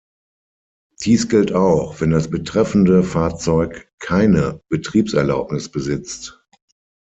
Dies 1.03 1.29
gilt 1.29 1.53
auch, 1.53 2.01
wenn 2.01 2.09
das 2.09 2.31
betreffende 2.31 3.03
Fahrzeug 3.03 3.87
keine 3.99 4.59
Betriebserlaubnis 4.67 5.69
besitzt. 5.69 6.41